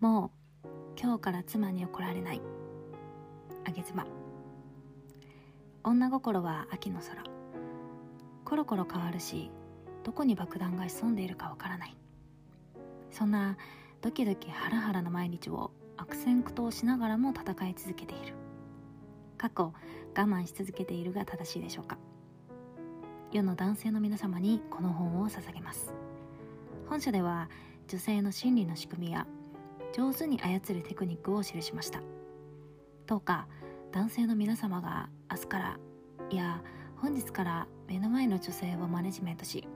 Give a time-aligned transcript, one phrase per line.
[0.00, 0.30] も
[0.64, 0.68] う
[1.00, 2.40] 今日から妻に怒られない。
[3.66, 4.06] あげ妻。
[5.82, 7.24] 女心は秋の空。
[8.44, 9.50] コロコロ変わるし
[10.04, 11.96] どこに爆弾が潜んでいるかわからない。
[13.10, 13.56] そんな
[14.00, 18.34] ドキドキハラハラな毎日を悪戦苦闘しながらも戦い続けている。
[19.36, 19.72] 過去我
[20.14, 21.98] 慢し続けているが正しいでしょうか。
[23.32, 25.92] 世の男性の皆様にこの本を捧げます。
[26.88, 27.50] 本書では
[27.88, 29.26] 女性の心理の仕組みや
[29.92, 32.00] 上手に操るテクニックを記しました。
[33.06, 33.48] どうか
[33.90, 35.78] 男性の皆様が明日から
[36.30, 36.62] いや
[36.96, 39.66] 本日から目の前の女性をマネジメントし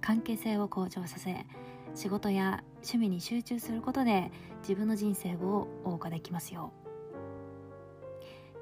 [0.00, 1.46] 関係性を向上させ
[1.94, 6.84] 仕事や趣味に集中することで自分の人生を謳歌できますよう。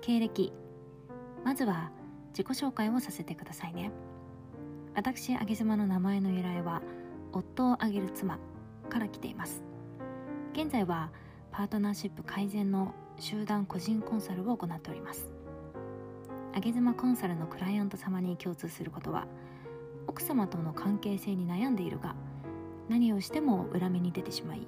[0.02, 0.52] 経歴
[1.44, 1.90] まずは
[2.30, 3.90] 自己紹介をさせてくださいね。
[4.94, 6.82] 私あげ妻の名前の由来は
[7.32, 8.38] 夫をあげる妻
[8.90, 9.71] から来ています。
[10.52, 11.10] 現在は
[11.50, 15.32] パートナーシップ改善の集団個人コンサルを行っております。
[16.54, 19.26] あげ妻コンサルのクライアント様に共通することは
[20.06, 22.14] 奥様との関係性に悩んでいるが
[22.90, 24.66] 何をしても裏目に出てしまい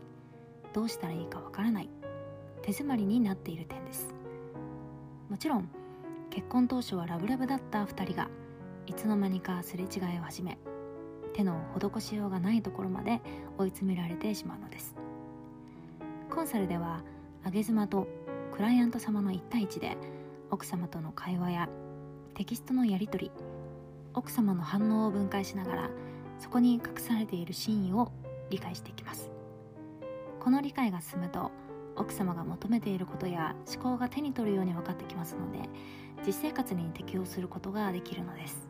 [0.73, 1.91] どうしたらいいかわからない
[2.62, 4.14] 手詰まりになっている点です。
[5.28, 5.69] もちろん
[6.30, 8.30] 結婚当初はラブラブだった2人が
[8.86, 10.56] いつの間にかすれ違いを始め
[11.34, 13.20] 手の施しようがないところまで
[13.58, 15.03] 追い詰められてしまうのです。
[16.34, 17.04] コンサルでは
[17.44, 18.08] 上げ妻と
[18.52, 19.96] クライアント様の1対1で
[20.50, 21.68] 奥様との会話や
[22.34, 23.30] テキストのやり取り
[24.14, 25.90] 奥様の反応を分解しながら
[26.40, 28.10] そこに隠されている真意を
[28.50, 29.30] 理解していきます。
[30.40, 31.52] この理解が進むと
[31.94, 35.68] 奥様が求めていることや思考が手に取るように分かってきますので
[36.27, 38.68] 実生活に適応することができるのです。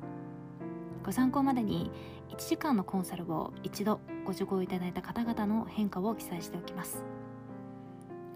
[1.03, 1.91] ご参考までに
[2.29, 7.03] 1時間のコンサルを一度ご受講いただいた方々の変化を記載しておきます。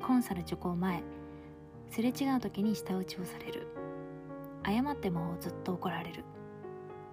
[0.08, 1.02] コンサル受講前
[1.90, 3.66] すれ違う時に舌打ちをされる。
[4.64, 6.24] 謝ってもずっと怒られる。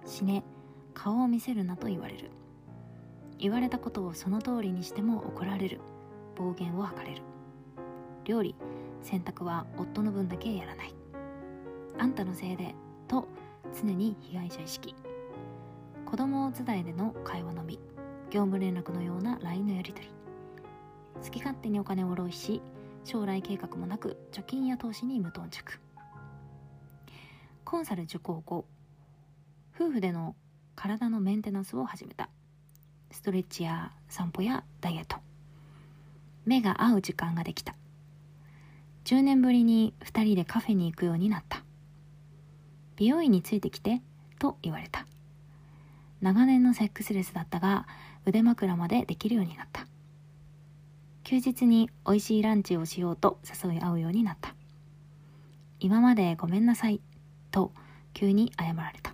[0.06, 0.42] 死ね
[0.94, 2.30] 顔を見せるなと言われる。
[3.38, 5.82] 言われたことをその通りにしても怒られる。
[6.36, 7.22] 暴言を吐かれる。
[8.24, 8.54] 料理
[9.02, 10.94] 洗濯は夫の分だけやらない。
[11.98, 12.74] あんたのせいで
[13.08, 13.28] と
[13.78, 14.94] 常に被害者意識。
[16.06, 17.78] 子供伝いでの会話のみ
[18.30, 20.14] 業務連絡のような LINE のやり取り。
[21.22, 22.62] 好き勝手にお金を浪費し
[23.06, 25.78] 将来計画もなく貯金や投資に無頓着。
[27.64, 28.64] コンサル受講後
[29.76, 30.34] 夫婦での
[30.74, 32.28] 体のメンテナンスを始めた。
[33.12, 35.18] ストレッチや散歩やダイエット。
[36.46, 37.76] 目が合う時間ができた。
[39.04, 41.62] 10年ぶりに2人でカフェに行くようになった。
[42.96, 44.02] 美容院についてきて
[44.40, 45.06] と言われた。
[46.20, 47.86] 長年のセックスレスだったが
[48.24, 49.86] 腕枕までできるようになった。
[51.28, 54.54] 休日に美味しいランチをしようと誘い合うようになった。
[55.80, 57.00] 今までごめんなさい
[57.50, 57.72] と
[58.14, 59.12] 急に謝られた。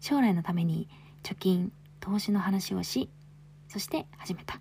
[0.00, 0.88] 将来のために
[1.22, 3.08] 貯金投資の話をし
[3.68, 4.60] そして始めた。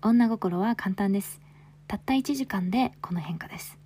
[0.00, 1.40] 女心は簡単です。
[1.86, 3.78] たった1時間でこの変化です。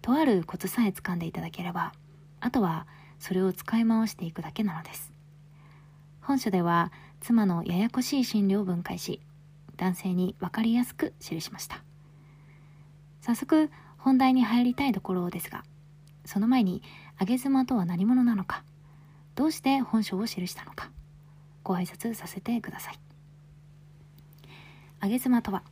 [0.00, 1.92] とあるコツさえ掴んでいただければ
[2.38, 2.86] あとは
[3.18, 5.12] それを使い回していくだけなのです。
[6.20, 9.20] 本書では妻のややこしい心理を分解し
[9.80, 11.82] 男性に分かりやすく記しました。
[13.22, 15.64] 早速本題に入りたいところですが
[16.26, 16.82] その前に
[17.18, 18.62] 上げ妻とは何者なのか
[19.34, 20.90] どうして本書を記したのか
[21.62, 22.98] ご挨拶させてください。
[25.02, 25.62] 上げ妻とは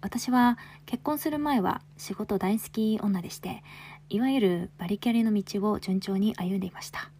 [0.00, 3.62] 私は結婚する前は仕事大好き女でして
[4.08, 7.12] いわゆるバリキャリの道を順調に歩んでいました。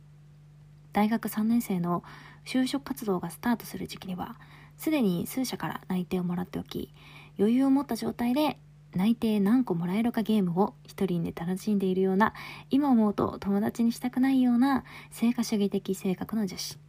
[0.93, 2.03] 大学3年生の
[2.44, 4.37] 就職活動がスタートする時期には
[4.82, 6.93] すでに数社から内定をもらっておき
[7.38, 8.59] 余裕を持った状態で
[8.97, 12.34] 内定何個もらえるかゲームを一人で楽しんでいるような
[12.69, 14.82] 今思うと友達にしたくないような
[15.12, 16.81] 成果主義的性格の女子。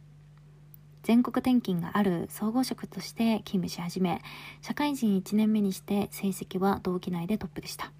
[1.04, 4.22] 全国転勤がある総合職として勤務し始め
[4.60, 7.92] 社会人1年目にして成績は同期内でトップでした。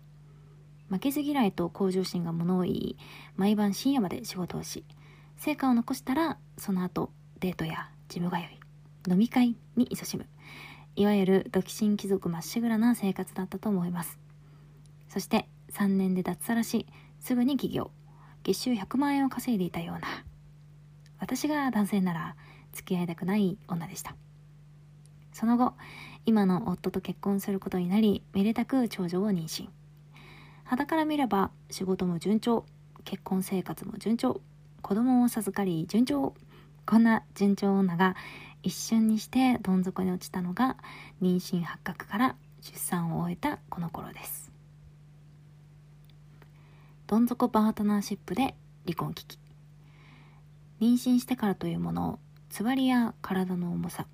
[0.88, 2.96] 負けず嫌いと向上心が物を言い
[3.36, 4.82] 毎晩深夜まで仕事をし
[5.36, 8.63] 成果を残したらその後デートやジム通い
[9.08, 10.26] 飲み会に勤しむ。
[10.96, 14.18] いわゆる独身貴族まっしぐらな生活だったと思います。
[15.08, 16.86] そして3年で脱サラし
[17.20, 17.90] すぐに起業。
[18.42, 20.08] 月収100万円を稼いでいたような。
[21.18, 22.36] 私が男性なら
[22.72, 24.14] 付き合いたくない女でした。
[25.32, 25.74] その後
[26.26, 29.68] 今の夫と結婚することになりめでたく長女を妊娠。
[30.64, 32.64] 肌から見れば仕事も順調。
[33.04, 34.40] 結婚生活も順調。
[34.80, 36.34] 子供を授かり順調。
[36.86, 38.14] こんな順調女が
[38.64, 40.78] 一瞬にしてどん底に落ちたのが
[41.20, 44.50] 妊娠発覚から出産を終えたこの頃です。
[47.06, 48.54] どん底パートナーシップで
[48.86, 49.38] 離婚危機。
[50.80, 52.18] 妊娠してからというもの
[52.48, 54.06] つわりや体の重さ。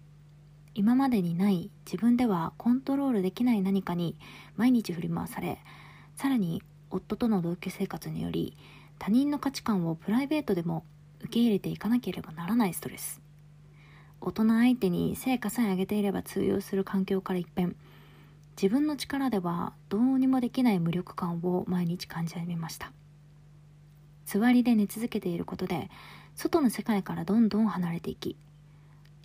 [0.75, 4.17] 今までにない自分ではコントロールできない何かに
[4.56, 5.58] 毎日振り回され
[6.17, 8.56] さらに夫との同居生活により
[8.99, 10.85] 他人の価値観をプライベートでも
[11.20, 13.20] 受け入れていかなければならないストレス。
[14.21, 17.75] 大人相手に成果さえ上げていれば通用する環境から一変。
[18.61, 22.93] 自分の力ではどうにもできない無力感を毎日感じ始めました。
[24.27, 25.91] 座りで寝続けていることで
[26.37, 28.37] 外の世界からどんどん離れていき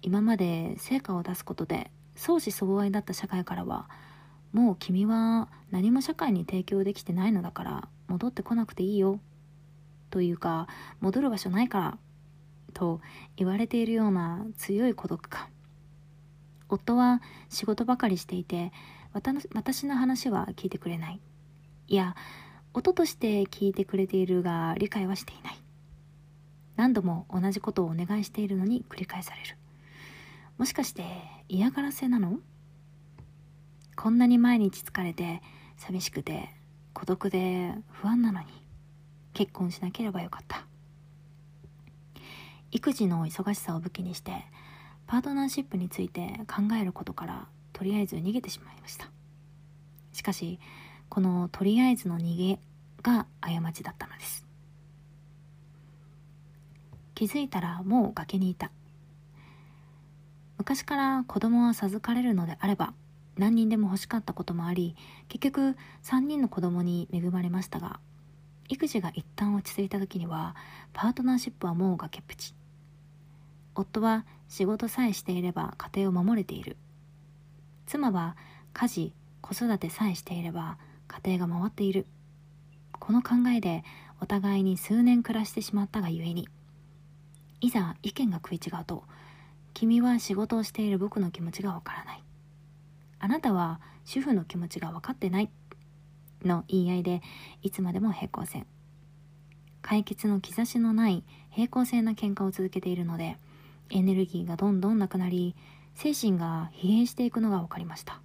[0.02, 3.88] 今まで成果を出すことで相思相愛だった社会からは
[4.52, 9.20] もう君は何も社会に提供できてないのだから戻ってこなくていいよ。
[10.10, 10.68] というか
[11.02, 11.98] 戻る場所ないから
[12.76, 13.02] と
[13.38, 15.48] 言われているような強い孤独感。
[16.70, 18.72] 夫は仕事ばかりしていて
[19.14, 21.22] 私の話は聞いてくれない。
[21.88, 22.16] いや
[22.74, 25.58] 音として聞いてくれているが理解はしていない。
[26.76, 29.58] 何度も同じことをお願いしているのに繰り返される。
[30.58, 31.04] もしかして
[31.48, 32.40] 嫌がらせなの？
[33.96, 35.42] こんなに毎日疲れて
[35.78, 36.50] 寂しくて
[36.94, 38.48] 孤独で不安なのに
[39.34, 40.66] 結婚しなければよかった。
[42.76, 44.34] 育児の忙しさを武器にして
[45.08, 49.10] パートナーシップについて考えることからとりあえず逃げてしまいました。
[50.12, 50.60] しかし
[51.08, 52.60] このとりあえずの逃げ
[53.02, 54.46] が過ちだったのです。
[57.14, 58.72] 気づいたらもう崖にいた。
[60.58, 62.94] 昔から子供は授かれるのであれば
[63.38, 64.98] 何人でも欲しかったこともあり
[65.30, 68.02] 結局3人の子供に恵まれましたが
[68.68, 70.58] 育児が一旦落ち着いた時には
[70.92, 72.54] パートナーシップはもう崖っぷち。
[73.76, 76.78] 夫は仕事さえしていれば家庭を守れている。
[77.86, 78.36] 妻は
[78.74, 80.78] 家事子育てさえしていれば
[81.08, 82.06] 家庭が回っている。
[83.00, 83.84] この考えで
[84.22, 86.48] お互いに数年暮らしてしまったがゆえに
[87.62, 89.04] いざ意見が食い違うと
[89.74, 92.24] 君は仕事をしている僕の気持ちがわからない。
[93.20, 95.50] あなたは主婦の気持ちが分かってない。
[96.44, 97.22] の言い合いで
[97.64, 98.66] いつまでも平行線。
[99.82, 103.38] 解決の兆しのない平行線な喧嘩を続けているので
[103.90, 105.56] エネルギーがどんどんなくなり
[105.94, 108.22] 精神が疲弊していくのが分かりました。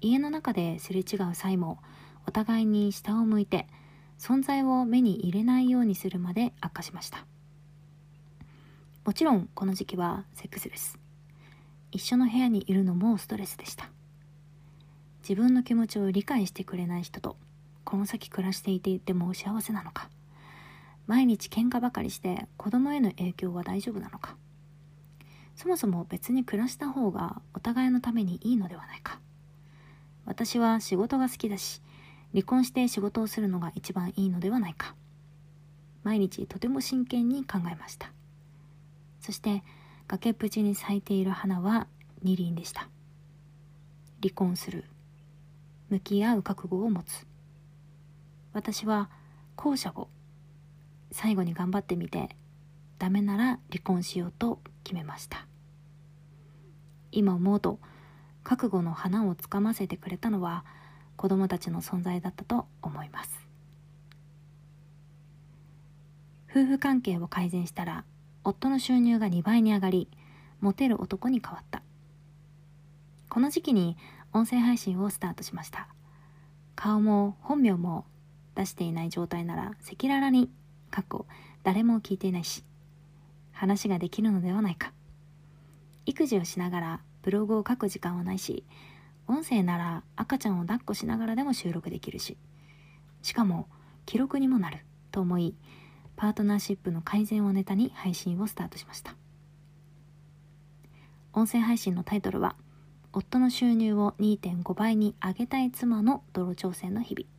[0.00, 1.78] 家の中ですれ違う際も
[2.26, 3.66] お互いに下を向いて
[4.18, 7.26] 存在を目に入れないようにするまで悪化しました。
[9.04, 10.98] もちろんこの時期はセックスレス
[11.92, 13.90] 一緒の部屋にいるのもストレスでした。
[15.22, 17.36] 自分の気持ちを理解してくれない人と
[17.84, 20.10] この先暮らしていていても幸せなのか
[21.08, 24.36] 毎日喧嘩ばかりして子供への影響は大丈夫なのか？
[25.56, 29.18] そもそも別に暮らした方がお互いのためにいいのではないか？
[30.26, 31.80] 私は仕事が好きだし
[32.32, 34.94] 離婚して仕事をするのが一番いいのではないか？
[36.04, 38.12] 毎日とても真剣に考えました。
[39.20, 39.64] そして
[40.06, 41.86] 崖っぷちに咲いている花は
[42.22, 42.88] 二輪でした。
[44.22, 44.84] 離婚する。
[45.88, 47.26] 向き合う覚悟を持つ。
[48.52, 49.08] 私は
[49.56, 50.08] 後者を
[51.10, 52.36] 最後に頑張ってみて
[52.98, 55.46] ダメなら離婚しようと決めました。
[57.10, 57.78] 今思うと
[58.42, 60.64] 覚悟の花をつかませてくれたのは
[61.16, 63.48] 子供たちの存在だったと思います。
[66.50, 68.04] 夫婦関係を改善したら
[68.42, 70.08] 夫の収入が2倍に上がり
[70.60, 71.82] モテる男に変わった。
[73.28, 73.96] この時期に
[74.32, 75.88] 音声配信をスタートしました。
[76.74, 78.06] 顔も本名も
[78.54, 80.50] 出していない状態なら赤裸々に
[80.90, 81.26] 過去
[81.62, 82.64] 誰も聞いていないし
[83.52, 84.92] 話ができるのではないか。
[86.06, 88.64] 育児をしながらブログを書く時間はないし
[89.26, 92.38] 音声なら赤ちゃんを抱っこしながらでも収録できるし
[93.20, 93.68] しかも
[94.06, 94.78] 記録にもなる
[95.10, 95.54] と思い
[96.16, 99.14] パートナーシップの改善をネタに配信をスタートしました。
[101.32, 102.56] 音声配信のタイトルは
[103.12, 107.37] 夫の収入を2.5倍に上げたい妻の泥挑戦の日々。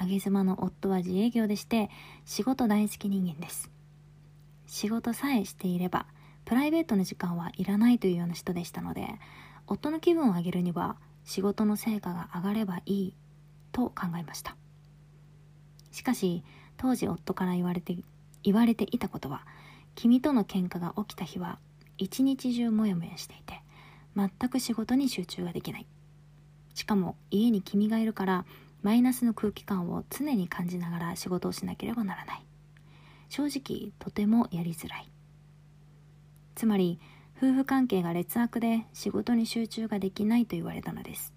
[0.00, 1.90] 上げ妻の夫は自営業でして
[2.24, 3.70] 仕事大好き人間です。
[4.66, 6.06] 仕事さえしていれば
[6.44, 9.08] プライベートの時間はいらないというような人でしたので
[9.66, 13.14] 夫の気分を上げるには仕事の成果が上がればいい
[13.72, 14.56] と考えました。
[15.90, 16.42] しかし
[16.76, 17.96] 当時夫から言われて
[18.42, 19.44] 言われていたことは
[19.94, 21.58] 君との喧嘩が起きた日は
[21.96, 23.60] 一日中モヤモヤしていて
[24.14, 25.86] 全く仕事に集中ができない。
[26.74, 28.46] しかも家に君がいるから
[28.82, 32.44] マイナスの空気感を常に感じながら仕事をしなければならない。
[33.28, 35.10] 正直とてもやりづらい。
[36.54, 36.98] つまり
[37.36, 41.32] 夫婦関係が劣悪で仕事に集中ができないと言われたのです。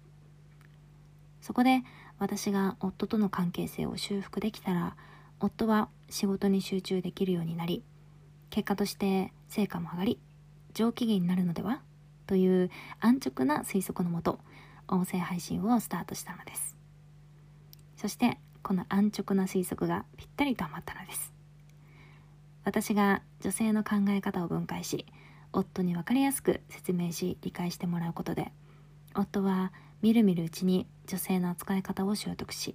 [1.40, 1.82] そこで
[2.18, 4.96] 私が夫との関係性を修復できたら
[5.40, 7.82] 夫は仕事に集中できるようになり
[8.50, 10.20] 結果として成果も上がり
[10.74, 11.82] 上機嫌になるのでは？
[12.26, 12.70] という
[13.00, 14.38] 安直な推測のもと
[14.88, 16.71] 音声配信をスタートしたのです。
[18.02, 21.32] そしてこの安直な推測がぴったりとはまったのです。
[22.64, 25.06] 私が女性の考え方を分解し
[25.52, 28.52] 夫に分かりやすく説明し理解してもらうことで
[29.14, 32.74] 夫はみるみるうちに女性の扱い方を習得し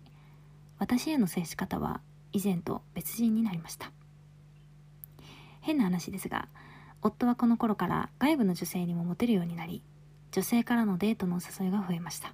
[0.79, 1.99] 私への接し方は
[2.31, 3.91] 以前と別人になりました。
[5.59, 6.47] 変な話ですが
[7.01, 9.83] 夫はこの頃から外部の女性にもモテるようになり
[10.31, 12.33] 女性からのデートのお誘いが増えました。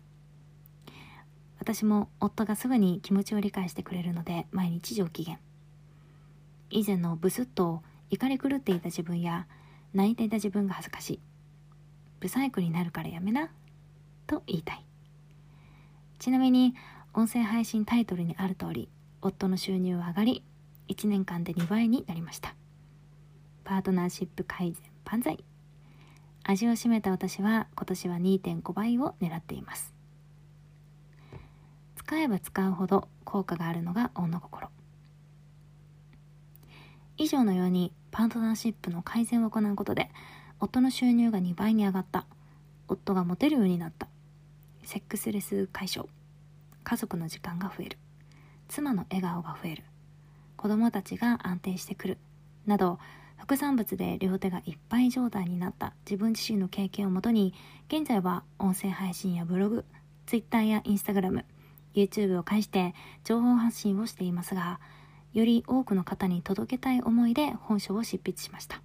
[1.63, 5.39] 私も夫がすぐに気持ちを理解してくれるので毎日上機嫌。
[6.69, 9.47] 以前のブスッと怒り狂っていた自分や
[9.93, 11.19] 泣いていた自分が恥ずかしい。
[12.19, 13.49] ブサイクになるからやめな
[14.27, 14.85] と言いたい。
[16.19, 16.75] ちなみに
[17.13, 18.89] 音声配信タイトルにある通り
[19.21, 20.43] 夫の収入は上がり
[20.89, 22.55] 1年間で2倍になりました。
[23.63, 25.41] パートナーシップ改善万歳。
[26.43, 29.92] 味を占めた私は今年は2.5倍を狙っています。
[32.13, 34.69] 使えば使うほど効果があるのが女心。
[37.17, 40.11] 以上のようにパートナーシップの改善を行うことで
[40.59, 42.27] 夫の収入が2倍に上がった。
[42.87, 44.07] 夫がモテるようになった。
[44.83, 46.07] セックスレス解消。
[46.83, 47.97] 家族の時間が増える。
[48.67, 49.83] 妻の笑顔が増える。
[50.55, 52.19] 子供たちが安定してくる。
[52.67, 52.99] など
[53.39, 55.95] 副産物で両手がいっぱい状態になった。
[56.05, 57.55] 自分自身の経験をもとに
[57.87, 59.83] 現在は音声配信やブログ
[60.27, 61.43] Twitter や Instagram
[61.93, 64.79] YouTube を介して情報発信をしていますが
[65.33, 68.81] より多くの方に届けたい思いで本書を執筆しました。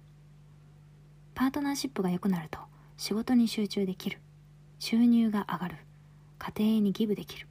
[1.35, 2.59] パートナーシップが良くなると
[2.97, 4.19] 仕事に集中できる。
[4.79, 5.77] 収入が上がる。
[6.37, 7.47] 家庭にギブできる。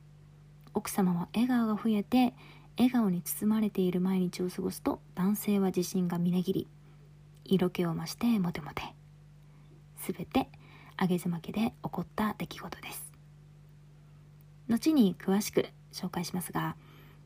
[0.75, 2.35] 奥様は笑顔が増えて
[2.77, 6.69] 笑顔に包まれている毎日を過ごすと男性は自信がみなぎり
[7.45, 8.83] 色気を増してモテモテ。
[10.07, 10.49] 全て
[11.01, 13.08] 上げ妻家で起こった出来事です。
[14.69, 16.77] 後に詳しく紹介しますが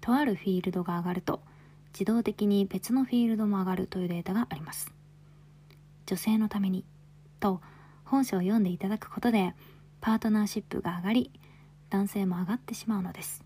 [0.01, 1.43] とあるフィールドが上がると
[1.93, 4.93] 自動的に別のフィールドも上がるというデータがあります。
[6.07, 6.85] 女性のために
[7.39, 7.61] と
[8.05, 9.55] 本書を読んでいただくことで
[10.01, 11.31] パートナーシップが上がり
[11.91, 13.45] 男性も上がってしまうのです。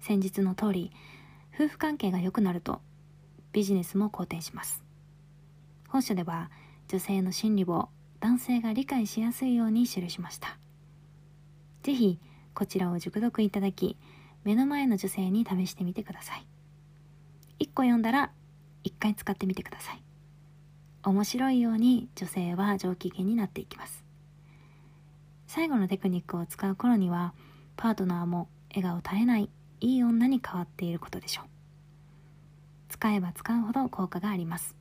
[0.00, 0.92] 先日の通り
[1.54, 2.80] 夫婦関係が良くなると
[3.52, 4.82] ビジネスも好転します。
[5.88, 6.50] 本書では
[6.88, 7.88] 女性の心理を
[8.20, 10.58] 男性が理解しやすいように記しました。
[11.82, 12.18] 是非
[12.54, 13.96] こちらを熟読いただき
[14.44, 16.46] 目の前の女性に試してみてください。
[17.60, 18.30] 1個読んだら
[18.84, 20.02] 1回使ってみてください。
[21.02, 24.04] 面白いように女性は上機嫌になっていきます。
[25.46, 27.34] 最後のテクニックを使う頃には
[27.76, 31.46] パートナーも笑顔絶えないいい女に変わっていることでしょう。
[32.88, 34.76] 使えば使うほど効果があります。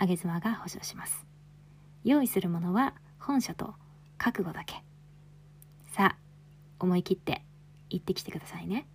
[0.00, 1.26] 上げ妻が保証します。
[2.04, 3.74] 用意するものは本書と
[4.16, 4.82] 覚悟だけ。
[6.80, 7.42] 思い切って
[7.90, 8.86] 行ってきてくださいね。